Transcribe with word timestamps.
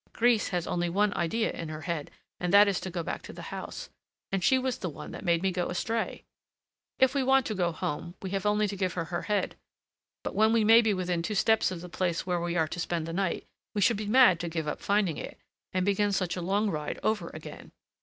Grise 0.13 0.47
has 0.47 0.65
only 0.65 0.89
one 0.89 1.13
idea 1.13 1.51
in 1.51 1.69
her 1.69 1.81
head, 1.81 2.09
and 2.39 2.51
that 2.51 2.67
is 2.67 2.79
to 2.79 2.89
go 2.89 3.03
back 3.03 3.21
to 3.21 3.31
the 3.31 3.53
house, 3.53 3.89
and 4.31 4.43
she 4.43 4.57
was 4.57 4.79
the 4.79 4.89
one 4.89 5.11
that 5.11 5.23
made 5.23 5.43
me 5.43 5.51
go 5.51 5.69
astray. 5.69 6.23
If 6.97 7.13
we 7.13 7.21
want 7.21 7.45
to 7.45 7.53
go 7.53 7.71
home, 7.71 8.15
we 8.19 8.31
have 8.31 8.43
only 8.43 8.67
to 8.67 8.75
give 8.75 8.93
her 8.93 9.05
her 9.05 9.21
head. 9.21 9.55
But 10.23 10.33
when 10.33 10.53
we 10.53 10.63
may 10.63 10.81
be 10.81 10.95
within 10.95 11.21
two 11.21 11.35
steps 11.35 11.69
of 11.69 11.81
the 11.81 11.87
place 11.87 12.25
where 12.25 12.41
we 12.41 12.55
are 12.55 12.67
to 12.69 12.79
spend 12.79 13.05
the 13.05 13.13
night, 13.13 13.45
we 13.75 13.81
should 13.81 13.95
be 13.97 14.07
mad 14.07 14.39
to 14.39 14.49
give 14.49 14.67
up 14.67 14.81
finding 14.81 15.17
it, 15.17 15.37
and 15.71 15.85
begin 15.85 16.11
such 16.11 16.35
a 16.35 16.41
long 16.41 16.71
ride 16.71 16.97
over 17.03 17.29
again. 17.35 17.71